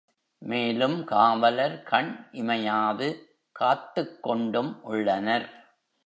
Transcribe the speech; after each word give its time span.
மேலும் 0.41 1.03
காவலர் 1.03 1.83
கண் 1.83 2.29
இமையாது 2.31 3.21
காத்துக் 3.51 4.23
கொண்டும் 4.23 4.83
உள்ளனர். 4.83 5.69